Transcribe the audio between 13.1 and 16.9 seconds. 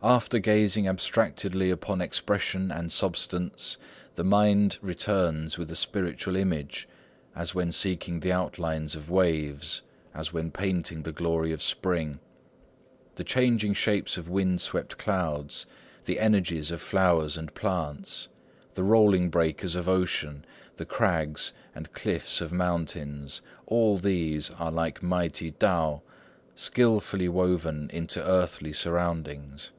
The changing shapes of wind swept clouds, The energies of